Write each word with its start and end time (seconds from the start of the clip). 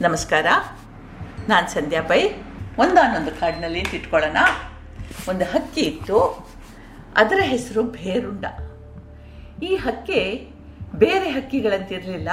ನಮಸ್ಕಾರ. 0.00 0.46
ನಾನು 1.48 1.68
ಸಂಧ್ಯಾ 1.68 2.02
ಪೈ. 2.02 2.28
ಒಂದಾನೊಂದು 2.78 3.40
ಕಾಡಿನಲ್ಲಿ 3.40 3.78
ಇಟ್ಕೊಳ್ಳೋಣ. 3.78 4.36
ಒಂದು 5.28 5.44
ಹಕ್ಕಿ 5.44 5.80
ಇತ್ತು. 5.80 6.48
ಅದರ 7.16 7.38
ಹೆಸರು 7.42 7.82
ಭೇರುಂಡ. 7.82 8.44
ಈ 9.62 9.74
ಹಕ್ಕಿ 9.74 10.54
ಬೇರೆ 10.94 11.28
ಹಕ್ಕಿಗಳಂತಿರಲಿಲ್ಲ. 11.28 12.28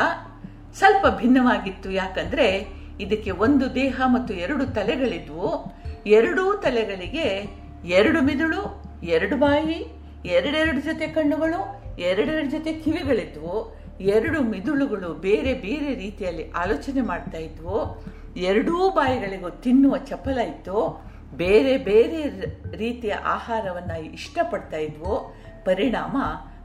ಸ್ವಲ್ಪ 0.73 1.17
ಭಿನ್ನವಾಗಿತ್ತು. 1.17 1.91
ಯಾಕಂದ್ರೆ 1.91 2.67
ಇದಕ್ಕೆ 2.99 3.31
ಒಂದು 3.31 3.75
ದೇಹ 3.75 4.01
ಮತ್ತು 4.05 4.33
ಎರಡು 4.33 4.65
ತಲೆಗಳಿದ್ವು. 4.65 5.73
ಎರಡೂ 6.05 6.53
ತಲೆಗಳಿಗೆ 6.53 7.45
ಎರಡು 7.85 8.21
ಮಿದುಳು, 8.21 8.83
ಎರಡು 9.03 9.37
ಬಾಯಿ, 9.37 10.01
ಎರಡೆರಡು 10.25 10.81
ಜೊತೆ 10.81 11.07
ಕಣ್ಣುಗಳು, 11.07 11.83
ಎರಡೆರಡು 11.99 12.51
ಜೊತೆ 12.51 12.73
ಕಿವಿಗಳಿದ್ವು. 12.73 13.76
ಎರಡು 14.01 14.41
ಮಿದುಳುಗಳು 14.41 15.13
ಬೇರೆ 15.13 15.53
ಬೇರೆ 15.53 15.95
ರೀತಿಯಲ್ಲಿ 15.95 16.51
ಆಲೋಚನೆ 16.51 17.01
ಮಾಡ್ತಾ 17.01 17.37
ಇದ್ವು. 17.37 18.05
ಎರಡೂ 18.37 18.89
ಬಾಯಿಗಳಿಗೂ 18.89 19.49
ತಿನ್ನುವ 19.49 19.97
ಚಪಲ 19.97 20.39
ಇತ್ತು. 20.39 21.03
ಬೇರೆ 21.35 21.77
ಬೇರೆ 21.77 22.29
ರೀತಿಯ 22.77 23.13
ಆಹಾರವನ್ನು 23.13 24.13
ಇಷ್ಟಪಡ್ತಾ 24.13 24.77
ಇದ್ವು. 24.77 25.35
ಪರಿಣಾಮ 25.65 26.17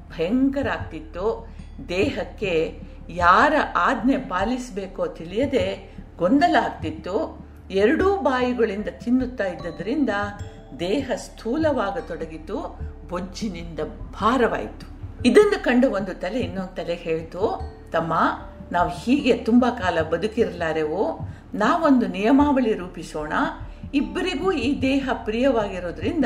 ಭಯಂಕರ 0.09 0.69
ಆಗ್ತಿತ್ತು. 0.69 1.49
ದೇಹಕ್ಕೆ 1.89 2.83
ಯಾರ 3.09 3.55
ಆಜ್ಞೆ 3.77 4.17
ಪಾಲಿಸಬೇಕೋ 4.17 5.07
ತಿಳಿಯದೆ 5.07 5.97
ಗೊಂದಲ 6.17 6.57
ಆಗ್ತಿತ್ತು. 6.65 7.47
ಎರಡೂ 7.71 8.17
ಬಾಯಿಗಳಿಂದ 8.17 8.89
ತಿನ್ನುತ್ತಾ 9.05 9.47
ಇದ್ದದರಿಂದ 9.47 10.11
ದೇಹ 10.81 11.11
ಸ್ಥೂಲವಾಗತೊಡಗಿತು. 11.17 12.79
ಬೊಜ್ಜಿನಿಂದ 13.09 13.81
ಭಾರವಾಯಿತು. 14.12 14.92
ಇದನ್ನು 15.25 15.65
ಕಂಡು 15.65 15.91
ಒಂದು 15.91 16.15
ತಲೆ 16.15 16.41
ಇನ್ನೊಂದು 16.41 16.75
ತಲೆ 16.75 16.95
ಹೇಳಿತು, 16.95 17.61
ತಮ್ಮ, 17.93 18.15
ನಾವು 18.73 18.91
ಹೀಗೆ 18.91 19.37
ತುಂಬ 19.37 19.67
ಕಾಲ 19.69 20.03
ಬದುಕಿರಲಾರೆವು, 20.03 21.19
ನಾವೊಂದು 21.55 22.06
ನಿಯಮಾವಳಿ 22.06 22.73
ರೂಪಿಸೋಣ. 22.75 23.33
ಇಬ್ಬರಿಗೂ 23.95 24.53
ಈ 24.53 24.83
ದೇಹ 24.83 25.09
ಪ್ರಿಯವಾಗಿರೋದ್ರಿಂದ 25.25 26.25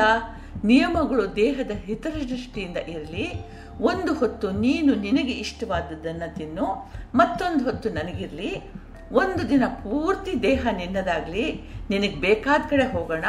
ನಿಯಮಗಳು 0.65 1.37
ದೇಹದ 1.37 1.71
ಹಿತದೃಷ್ಟಿಯಿಂದ 1.71 2.77
ಇರಲಿ. 2.77 3.33
ಒಂದು 3.81 4.15
ಹೊತ್ತು 4.15 4.51
ನೀನು 4.51 4.95
ನಿನಗೆ 4.95 5.33
ಇಷ್ಟವಾದದ್ದನ್ನು 5.33 6.35
ತಿನ್ನು, 6.35 6.93
ಮತ್ತೊಂದು 7.15 7.65
ಹೊತ್ತು 7.65 7.89
ನನಗಿರಲಿ. 7.89 8.71
ಒಂದು 9.13 9.49
ದಿನ 9.49 9.63
ಪೂರ್ತಿ 9.67 10.43
ದೇಹ 10.43 10.67
ನಿನ್ನದಾಗಲಿ, 10.77 11.61
ನಿನಗೆ 11.91 12.17
ಬೇಕಾದ 12.17 12.61
ಕಡೆ 12.71 12.93
ಹೋಗೋಣ, 12.93 13.25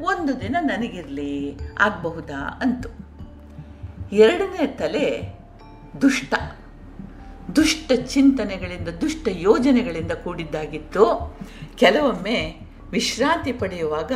ಒಂದು 0.00 0.40
ದಿನ 0.40 0.56
ನನಗಿರಲಿ. 0.60 1.58
ಆಗಬಹುದಾ? 1.78 2.58
ಅಂತು. 2.62 3.01
ಎರಡನೇ 4.12 4.66
ತಲೆ 4.66 5.34
ದುಷ್ಟ. 6.00 6.34
ದುಷ್ಟ 7.56 7.92
ಚಿಂತನೆಗಳಿಂದ, 7.92 8.88
ದುಷ್ಟ 8.88 9.28
ಯೋಜನೆಗಳಿಂದ 9.30 10.12
ಕೂಡಿದ್ದಾಗಿತ್ತು. 10.12 11.36
ಕೆಲವೊಮ್ಮೆ 11.76 12.56
ವಿಶ್ರಾಂತಿ 12.90 13.52
ಪಡೆಯುವಾಗ 13.52 14.12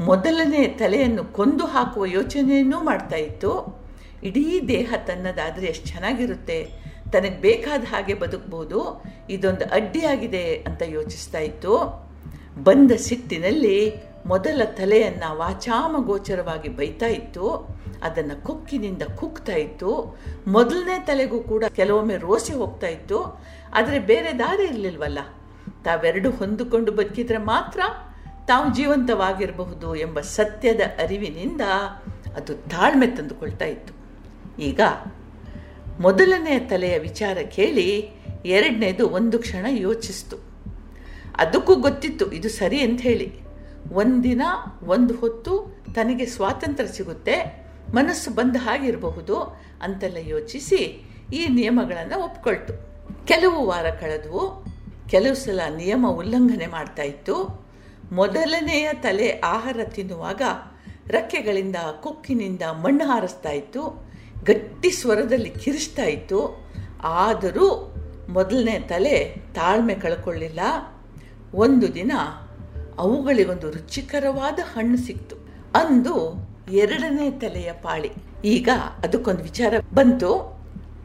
ಮೊದಲನೇ 0.00 0.66
ತಲೆಯನ್ನು 0.66 1.24
ಕೊಂದು 1.24 1.66
ಹಾಕುವ 1.66 2.06
ಯೋಚನೆಯನ್ನೂ 2.06 2.84
ಮಾಡ್ತಾ 2.84 3.16
ಇತ್ತು. 3.16 3.80
ಇಡೀ 4.22 4.60
ದೇಹ 4.68 4.94
ತನ್ನದಾದರೆ 5.06 5.66
ಎಷ್ಟು 5.66 5.88
ಚೆನ್ನಾಗಿರುತ್ತೆ. 5.88 6.70
ತನಗೆ 7.12 7.40
ಬೇಕಾದ 7.40 7.84
ಹಾಗೆ 7.84 8.14
ಬದುಕ್ಬೋದು. 8.14 9.02
ಇದೊಂದು 9.30 9.64
ಅಡ್ಡಿಯಾಗಿದೆ 9.64 10.54
ಅಂತ 10.54 10.82
ಯೋಚಿಸ್ತಾ 10.86 11.38
ಇತ್ತು. 11.38 12.08
ಬಂದ 12.64 12.92
ಸಿಟ್ಟಿನಲ್ಲಿ 12.96 14.07
ಮೊದಲ 14.30 14.62
ತಲೆಯನ್ನು 14.78 15.28
ವಾಚಾಮಗೋಚರವಾಗಿ 15.38 16.70
ಬೈತಾ 16.78 17.06
ಇತ್ತು, 17.06 17.46
ಅದನ್ನು 18.02 18.36
ಕುಕ್ಕಿನಿಂದ 18.46 19.02
ಕುಗ್ತಾ 19.20 19.56
ಇತ್ತು, 19.56 19.90
ಮೊದಲನೇ 20.48 20.96
ತಲೆಗೂ 21.06 21.38
ಕೂಡ 21.40 21.64
ಕೆಲವೊಮ್ಮೆ 21.78 22.16
ರೋಸಿ 22.16 22.52
ಹೋಗ್ತಾ 22.52 22.86
ಇತ್ತು, 22.86 23.18
ಆದರೆ 23.74 23.98
ಬೇರೆ 24.10 24.32
ದಾರಿ 24.38 24.64
ಇರಲಿಲ್ವಲ್ಲ? 24.64 25.18
ತಾವೆರಡು 25.84 26.30
ಹೊಂದಿಕೊಂಡು 26.30 26.92
ಬದುಕಿದ್ರೆ 26.92 27.38
ಮಾತ್ರ 27.38 27.80
ತಾವು 28.46 28.66
ಜೀವಂತವಾಗಿರಬಹುದು 28.74 29.88
ಎಂಬ 29.96 30.20
ಸತ್ಯದ 30.20 30.80
ಅರಿವಿನಿಂದ 30.98 31.62
ಅದು 32.36 32.54
ತಾಳ್ಮೆ 32.54 33.06
ತಂದುಕೊಳ್ತಾ 33.06 33.64
ಇತ್ತು. 33.64 33.92
ಈಗ 34.62 34.80
ಮೊದಲನೇ 36.00 36.58
ತಲೆಯ 36.70 36.96
ವಿಚಾರ 36.98 37.38
ಕೇಳಿ 37.56 37.88
ಎರಡನೇದು 38.46 39.04
ಒಂದು 39.08 39.36
ಕ್ಷಣ 39.38 39.66
ಯೋಚಿಸ್ತು. 39.68 40.36
ಅದಕ್ಕೂ 41.36 41.74
ಗೊತ್ತಿತ್ತು, 41.86 42.26
ಇದು 42.32 42.48
ಸರಿ 42.48 42.78
ಅಂತ 42.80 43.00
ಹೇಳಿ. 43.00 43.28
ಒಂದಿನ, 43.92 44.42
ಒಂದು 44.84 45.14
ಹೊತ್ತು 45.14 45.82
ತನಗೆ 45.94 46.26
ಸ್ವಾತಂತ್ರ್ಯ 46.26 46.92
ಸಿಗುತ್ತೆ, 46.92 47.66
ಮನಸ್ಸು 47.94 48.30
ಬಂದ 48.30 48.56
ಹಾಗಿರಬಹುದು 48.58 49.36
ಅಂತೆಲ್ಲ 49.82 50.16
ಯೋಚಿಸಿ 50.16 51.10
ಈ 51.32 51.46
ನಿಯಮಗಳನ್ನು 51.48 52.24
ಒಪ್ಕೊಳ್ತು. 52.24 52.88
ಕೆಲವು 53.26 53.66
ವಾರ 53.66 53.90
ಕಳೆದವು 53.90 54.64
ಕೆಲವು 55.08 55.34
ಸಲ 55.34 55.60
ನಿಯಮ 55.76 56.06
ಉಲ್ಲಂಘನೆ 56.08 56.66
ಮಾಡ್ತಾ 56.66 57.02
ಇತ್ತು. 57.02 57.66
ಮೊದಲನೆಯ 58.12 58.88
ತಲೆ 58.92 59.30
ಆಹಾರ 59.30 59.80
ತಿನ್ನುವಾಗ 59.84 60.42
ರೆಕ್ಕೆಗಳಿಂದ, 61.08 61.76
ಕೊಕ್ಕಿನಿಂದ 61.76 62.62
ಮಣ್ಣು 62.62 63.06
ಹಾರಿಸ್ತಾ 63.06 63.50
ಇತ್ತು. 63.50 64.06
ಗಟ್ಟಿ 64.44 64.90
ಸ್ವರದಲ್ಲಿ 64.90 65.50
ಕಿರಿಸ್ತಾ 65.50 66.04
ಇತ್ತು. 66.04 66.68
ಆದರೂ 67.02 67.94
ಮೊದಲನೇ 68.28 68.78
ತಲೆ 68.78 69.34
ತಾಳ್ಮೆ 69.54 69.94
ಕಳ್ಕೊಳ್ಳಿಲ್ಲ. 69.94 70.60
ಒಂದು 71.54 71.94
ದಿನ 71.94 72.12
ಅವುಗಳಿಗೊಂದು 72.98 73.70
ರುಚಿಕರವಾದ 73.70 74.58
ಹಣ್ಣು 74.74 74.96
ಸಿಕ್ತು. 74.96 75.36
ಅಂದು 75.74 76.48
ಎರಡನೇ 76.72 77.30
ತಲೆಯ 77.30 77.72
ಪಾಳಿ. 77.72 78.10
ಈಗ 78.44 78.68
ಅದಕ್ಕೊಂದು 79.04 79.42
ವಿಚಾರ 79.42 79.74
ಬಂತು. 79.94 80.58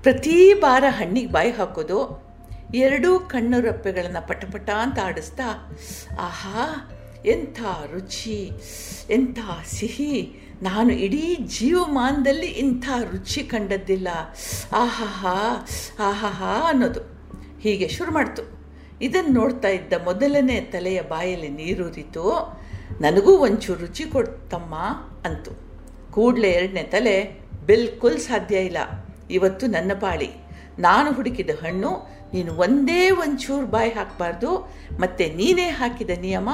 ಪ್ರತಿ 0.03 0.53
ಬಾರ 0.53 0.83
ಹಣ್ಣಿಗೆ 0.89 1.31
ಬಾಯಿ 1.31 1.51
ಹಾಕೋದು 1.51 2.23
ಎರಡೂ 2.75 3.19
ಕಣ್ಣು 3.19 3.61
ರಪ್ಪೆಗಳನ್ನು 3.61 4.27
ಪಟಪಟ 4.27 4.69
ಅಂತ 4.69 4.99
ಆಡಿಸ್ತಾ, 5.03 5.77
ಆಹಾ, 6.19 6.91
ಎಂಥ 7.25 7.61
ರುಚಿ, 7.93 8.51
ಎಂಥ 9.09 9.39
ಸಿಹಿ. 9.65 10.39
ನಾನು 10.61 10.93
ಇಡೀ 10.93 11.37
ಜೀವಮಾನದಲ್ಲಿ 11.39 12.45
ಇಂಥ 12.45 12.89
ರುಚಿ 13.11 13.43
ಕಂಡದ್ದಿಲ್ಲ. 13.43 14.07
ಆಹಾಹಾ 14.73 15.67
ಆಹಾಹಾ 15.99 16.69
ಅನ್ನೋದು. 16.69 16.99
ಹೀಗೆ 17.59 17.87
ಶುರು 17.87 18.11
ಮಾಡ್ತು. 18.11 18.62
ಇದನ್ನು 19.01 19.39
ನೋಡ್ತಾ 19.39 19.67
ಇದ್ದ 19.67 19.93
ಮೊದಲನೇ 20.03 20.61
ತಲೆಯ 20.61 21.01
ಬಾಯಲ್ಲಿ 21.01 21.49
ನೀರೂರಿತು 21.49 22.57
ನನಗೂ 23.01 23.37
ಒಂಚೂರು 23.37 23.79
ರುಚಿ 23.79 24.03
ಕೊಡ್ತಮ್ಮ 24.03 24.75
ಅಂತು. 25.25 25.51
ಕೂಡಲೇ 26.11 26.49
ಎರಡನೇ 26.49 26.83
ತಲೆ, 26.83 27.39
ಬಿಲ್ಕುಲ್ 27.65 28.19
ಸಾಧ್ಯ 28.19 28.57
ಇಲ್ಲ. 28.57 28.77
ಇವತ್ತು 29.31 29.67
ನನ್ನ 29.67 29.91
ಪಾಳಿ. 29.99 30.29
ನಾನು 30.79 31.11
ಹುಡುಕಿದ 31.11 31.49
ಹಣ್ಣು, 31.49 32.09
ನೀನು 32.33 32.53
ಒಂದೇ 32.53 33.09
ಒಂಚೂರು 33.09 33.65
ಬಾಯಿ 33.65 33.89
ಹಾಕಬಾರ್ದು, 33.89 34.71
ಮತ್ತೆ 34.99 35.33
ನೀನೇ 35.33 35.67
ಹಾಕಿದ 35.67 36.09
ನಿಯಮ, 36.21 36.49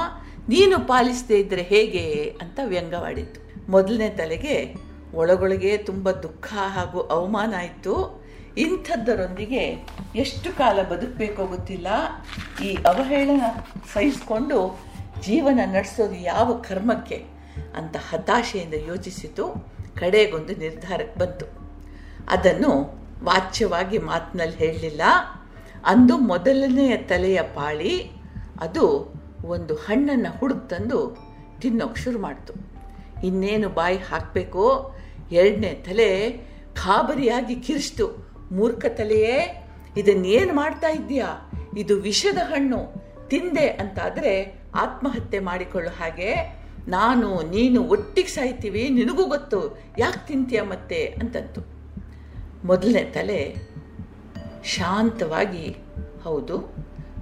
ನೀನು 0.49 0.87
ಪಾಲಿಸದೇ 0.87 1.39
ಇದ್ದರೆ 1.39 1.61
ಹೇಗೆ? 1.61 2.37
ಅಂತ 2.41 2.59
ವ್ಯಂಗ್ಯವಾಡಿತ್ತು. 2.65 3.71
ಮೊದಲನೇ 3.71 4.09
ತಲೆಗೆ 4.09 4.75
ಒಳಗೊಳಗೆ 5.13 5.77
ತುಂಬ 5.77 6.11
ದುಃಖ 6.11 6.53
ಹಾಗೂ 6.53 6.99
ಅವಮಾನ 7.01 7.53
ಆಯಿತು. 7.57 8.18
ಇಂಥದ್ದರೊಂದಿಗೆ 8.59 9.87
ಎಷ್ಟು 10.15 10.57
ಕಾಲ 10.57 10.81
ಬದುಕಬೇಕೋ 10.81 11.45
ಗೊತ್ತಿಲ್ಲ. 11.45 11.87
ಈ 12.63 12.75
ಅವಹೇಳನ 12.75 13.41
ಸಹಿಸಿಕೊಂಡು 13.93 14.79
ಜೀವನ 15.21 15.59
ನಡೆಸೋದು 15.65 16.15
ಯಾವ 16.15 16.53
ಕರ್ಮಕ್ಕೆ 16.53 17.25
ಅಂತ 17.77 17.95
ಹತಾಶೆಯಿಂದ 18.09 18.73
ಯೋಚಿಸಿತು 18.73 19.47
ಕಡೆಗೊಂದು 19.99 20.55
ನಿರ್ಧಾರಕ್ಕೆ 20.55 21.19
ಬಂತು. 21.19 21.45
ಅದನ್ನು 22.29 22.99
ವಾಚ್ಯವಾಗಿ 23.23 23.97
ಮಾತಿನಲ್ಲಿ 23.97 24.57
ಹೇಳಲಿಲ್ಲ. 24.57 25.01
ಅಂದು 25.85 26.17
ಮೊದಲನೆಯ 26.17 26.97
ತಲೆಯ 26.97 27.41
ಪಾಳಿ, 27.41 28.11
ಅದು 28.61 29.13
ಒಂದು 29.45 29.75
ಹಣ್ಣನ್ನು 29.75 30.37
ಹುಡುಕ್ 30.37 30.69
ತಂದು 30.69 31.17
ತಿನ್ನೋಕೆ 31.61 32.01
ಶುರು 32.01 32.19
ಮಾಡ್ತು. 32.19 32.53
ಇನ್ನೇನು 33.27 33.69
ಬಾಯಿ 33.69 33.97
ಹಾಕಬೇಕು, 33.97 34.95
ಎರಡನೇ 35.31 35.83
ತಲೆ 35.85 36.37
ಖಾಬರಿಯಾಗಿ 36.73 37.55
ಕಿರಿಸ್ತು. 37.55 38.28
ಮೂರ್ಖ 38.51 38.85
ತಲೆಯೇ 38.85 39.65
ಇದನ್ನೇನು 39.97 40.53
ಮಾಡ್ತಾ 40.53 40.89
ಇದ್ದೀಯಾ? 40.89 41.29
ಇದು 41.77 41.95
ವಿಷದ 41.97 42.37
ಹಣ್ಣು, 42.37 42.79
ತಿಂದೆ 43.27 43.67
ಅಂತಾದರೆ 43.67 44.61
ಆತ್ಮಹತ್ಯೆ 44.75 45.39
ಮಾಡಿಕೊಳ್ಳೋ 45.39 45.91
ಹಾಗೆ 45.91 46.59
ನಾನು 46.87 47.27
ನೀನು 47.41 47.83
ಒಟ್ಟಿಗೆ 47.83 48.27
ಸಾಯ್ತೀವಿ, 48.27 48.89
ನಿನಗೂ 48.89 49.25
ಗೊತ್ತು, 49.25 49.77
ಯಾಕೆ 49.97 50.27
ತಿಂತೀಯ 50.27 50.61
ಮತ್ತೆ 50.61 51.05
ಅಂತಂತು. 51.05 51.61
ಮೊದಲನೇ 52.65 53.03
ತಲೆ 53.03 53.55
ಶಾಂತವಾಗಿ, 54.63 55.67
ಹೌದು, 56.23 56.55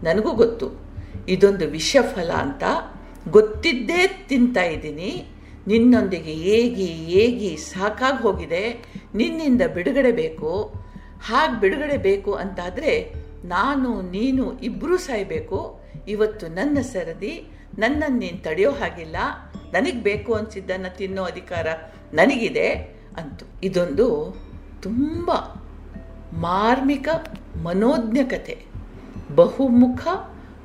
ನನಗೂ 0.04 0.32
ಗೊತ್ತು, 0.32 0.68
ಇದೊಂದು 1.28 1.68
ವಿಷಫಲ 1.68 2.32
ಅಂತ 2.32 2.64
ಗೊತ್ತಿದ್ದೇ 3.30 4.02
ತಿಂತಾ 4.28 4.64
ಇದ್ದೀನಿ, 4.64 5.28
ನಿನ್ನೊಂದಿಗೆ 5.68 6.32
ಏಗಿ 6.32 7.14
ಏಗಿ 7.14 7.56
ಸಾಕಾಗಿ 7.56 8.22
ಹೋಗಿದೆ, 8.22 8.64
ನಿನ್ನಿಂದ 9.16 9.62
ಬಿಡುಗಡೆ 9.76 10.12
ಬೇಕು 10.12 10.52
ಹಾಗೆ 11.22 11.60
ಬಿಡುಗಡೆ 11.60 11.98
ಬೇಕು 11.98 12.34
ಅಂತಾದರೆ 12.34 13.14
ನಾನು, 13.46 14.02
ನೀನು 14.02 14.60
ಇಬ್ಬರೂ 14.60 14.98
ಸಾಯಬೇಕು. 14.98 15.80
ಇವತ್ತು 16.08 16.48
ನನ್ನ 16.48 16.82
ಸರದಿ, 16.82 17.48
ನನ್ನನ್ನು 17.80 18.18
ನೀನು 18.18 18.44
ತಡೆಯೋ 18.44 18.72
ಹಾಗಿಲ್ಲ. 18.72 19.16
ನನಗೆ 19.74 20.00
ಬೇಕು 20.02 20.34
ಅನಿಸಿದ್ದನ್ನು 20.34 20.98
ತಿನ್ನೋ 20.98 21.24
ಅಧಿಕಾರ 21.24 21.68
ನನಗಿದೆ 22.14 22.70
ಅಂತು. 23.18 23.46
ಇದೊಂದು 23.64 24.38
ತುಂಬ 24.82 25.32
ಮಾರ್ಮಿಕ 26.34 27.08
ಮನೋಜ್ಞ 27.64 28.18
ಕತೆ 28.30 28.66
ಬಹುಮುಖ, 29.36 30.08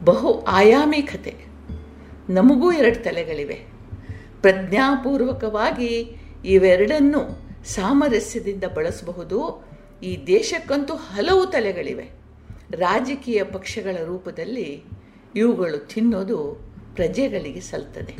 ಬಹು 0.04 0.40
ಆಯಾಮಿ 0.40 1.02
ಕತೆ 1.02 1.34
ನಮಗೂ 2.30 2.72
ಎರಡು 2.72 3.04
ತಲೆಗಳಿವೆ. 3.04 3.66
ಪ್ರಜ್ಞಾಪೂರ್ವಕವಾಗಿ 4.40 6.16
ಇವೆರಡನ್ನು 6.44 7.52
ಸಾಮರಸ್ಯದಿಂದ 7.64 8.64
ಬಳಸಬಹುದು. 8.74 9.71
ಈ 10.02 10.26
ದೇಶಕ್ಕಂತೂ 10.26 10.94
ಹಲವು 10.94 11.46
ತಲೆಗಳಿವೆ. 11.46 12.10
ರಾಜಕೀಯ 12.70 13.44
ಪಕ್ಷಗಳ 13.44 13.96
ರೂಪದಲ್ಲಿ 14.04 14.82
ಇವುಗಳು 15.36 15.78
ತಿನ್ನೋದು 15.78 16.38
ಪ್ರಜೆಗಳಿಗೆ 16.94 17.60
ಸಲ್ತದೆ. 17.60 18.14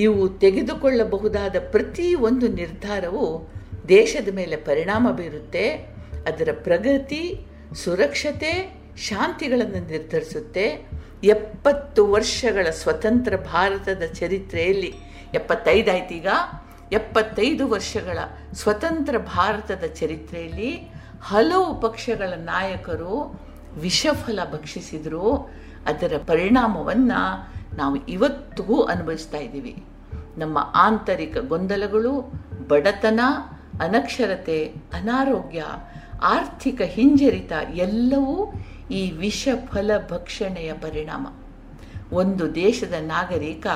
ಇವು 0.00 0.28
ತೆಗೆದುಕೊಳ್ಳಬಹುದಾದ 0.28 1.56
ಪ್ರತಿ 1.70 2.14
ಒಂದು 2.14 2.48
ನಿರ್ಧಾರವು 2.48 3.48
ದೇಶದ 3.88 4.34
ಮೇಲೆ 4.34 4.56
ಪರಿಣಾಮ 4.56 5.10
ಬೀರುತ್ತೆ, 5.10 5.70
ಅದರ 6.26 6.48
ಪ್ರಗತಿ, 6.52 7.46
ಸುರಕ್ಷತೆ, 7.74 8.80
ಶಾಂತಿಗಳನ್ನು 8.96 9.90
ನಿರ್ಧರಿಸುತ್ತೆ. 9.90 10.88
ಎಪ್ಪತ್ತು 11.24 12.06
ವರ್ಷಗಳ 12.06 12.70
ಸ್ವತಂತ್ರ 12.70 13.36
ಭಾರತದ 13.36 14.02
ಚರಿತ್ರೆಯಲ್ಲಿ 14.14 14.94
ಎಪ್ಪತ್ತೈದಾಯ್ತೀಗ 15.34 16.26
ಎಪ್ಪತ್ತೈದು 16.92 17.68
ವರ್ಷಗಳ 17.68 18.18
ಸ್ವತಂತ್ರ 18.54 19.18
ಭಾರತದ 19.18 19.84
ಚರಿತ್ರೆಯಲ್ಲಿ 19.94 20.90
ಹಲವು 21.22 21.80
ಪಕ್ಷಗಳ 21.80 22.32
ನಾಯಕರು 22.36 23.40
ವಿಷಫಲ 23.78 24.38
ಭಕ್ಷಿಸಿದ್ರು. 24.52 25.34
ಅದರ 25.86 26.12
ಪರಿಣಾಮವನ್ನು 26.26 27.50
ನಾವು 27.76 27.96
ಇವತ್ತಿಗೂ 27.96 28.82
ಅನುಭವಿಸ್ತಾ 28.82 29.38
ಇದ್ದೀವಿ. 29.38 29.84
ನಮ್ಮ 30.38 30.72
ಆಂತರಿಕ 30.74 31.38
ಗೊಂದಲಗಳು, 31.38 32.32
ಬಡತನ, 32.68 33.20
ಅನಕ್ಷರತೆ, 33.80 34.74
ಅನಾರೋಗ್ಯ, 34.92 35.64
ಆರ್ಥಿಕ 36.22 36.80
ಹಿಂಜರಿತ 36.82 37.52
ಎಲ್ಲವೂ 37.74 38.52
ಈ 38.90 39.10
ವಿಷಫಲ 39.10 39.90
ಭಕ್ಷಣೆಯ 40.10 40.72
ಪರಿಣಾಮ. 40.72 41.26
ಒಂದು 42.12 42.54
ದೇಶದ 42.54 42.94
ನಾಗರಿಕ 43.00 43.66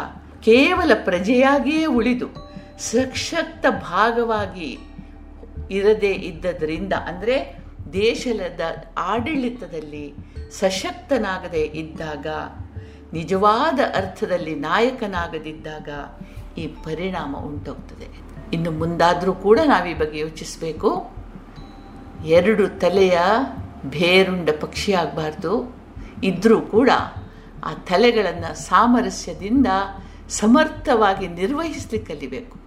ಕೇವಲ 0.41 0.91
ಪ್ರಜೆಯಾಗಿಯೇ 1.05 1.85
ಉಳಿದು 1.85 2.50
ಸಶಕ್ತ 2.81 3.67
ಭಾಗವಾಗಿ 3.71 4.79
ಇರದೇ 5.71 6.13
ಇದ್ದದರಿಂದ, 6.13 6.93
ಅಂದರೆ 6.93 7.57
ದೇಶದ 7.93 8.61
ಆಡಳಿತದಲ್ಲಿ 8.99 10.15
ಸಶಕ್ತನಾಗದೇ 10.51 11.63
ಇದ್ದಾಗ, 11.75 12.27
ನಿಜವಾದ 13.13 13.81
ಅರ್ಥದಲ್ಲಿ 13.95 14.55
ನಾಯಕನಾಗದಿದ್ದಾಗ 14.55 15.89
ಈ 16.59 16.67
ಪರಿಣಾಮ 16.67 17.37
ಉಂಟಾಗ್ತದೆ. 17.37 18.09
ಇನ್ನು 18.53 18.71
ಮುಂದಾದರೂ 18.71 19.33
ಕೂಡ 19.33 19.59
ನಾವು 19.67 19.87
ಈ 19.89 19.95
ಬಗ್ಗೆ 19.95 20.19
ಯೋಚಿಸಬೇಕು. 20.19 20.91
ಎರಡು 22.27 22.69
ತಲೆಯ 22.69 23.19
ಬೇರುಂಡ 23.85 24.51
ಪಕ್ಷಿ 24.61 24.93
ಆಗಬಾರ್ದು. 24.93 25.53
ಇದ್ದರೂ 26.25 26.61
ಕೂಡ 26.61 26.91
ಆ 27.65 27.75
ತಲೆಗಳನ್ನು 27.75 28.55
ಸಾಮರಸ್ಯದಿಂದ 28.55 29.67
ಸಮರ್ಥವಾಗಿ 30.29 31.29
ನಿರ್ವಹಿಸಲಿಕ್ಕೆ 31.29 32.15
ಕಲಿಬೇಕು 32.15 32.60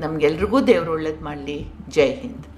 ನಮಗೆಲ್ರಿಗೂ 0.00 0.60
ದೇವರು 0.60 0.92
ಒಳ್ಳೇದು 0.92 1.24
ಮಾಡಲಿ. 1.24 1.66
ಜೈ 1.88 2.10
ಹಿಂದ್. 2.14 2.53